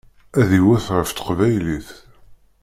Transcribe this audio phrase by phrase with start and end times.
[0.39, 1.89] Ad iwet ɣef teqbaylit.